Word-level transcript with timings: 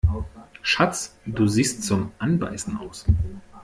Schatz, 0.63 1.15
du 1.27 1.45
siehst 1.45 1.83
zum 1.83 2.11
Anbeißen 2.17 2.75
aus! 2.79 3.05